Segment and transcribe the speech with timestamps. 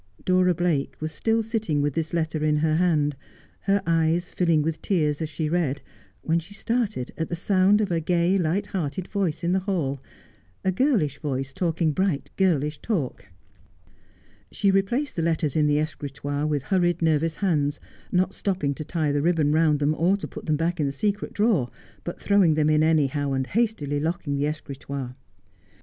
[0.25, 3.15] Dora Blake was still sitting with this letter in her hand,
[3.59, 5.83] her eyes filling with tears as she read,
[6.23, 10.01] when she started at the sound of a gay, light hearted voice in the hall—
[10.65, 13.25] a girlish voice talking bright, girlish talk.
[14.51, 17.79] She replaced the letters in the escritoire with hurried, nervous hands,
[18.11, 20.91] not stopping to tie the ribbon round them, or to Eut them back in the
[20.91, 21.69] secret drawer,
[22.03, 25.15] but throwing them in any ow, and hastily locking the escritoire.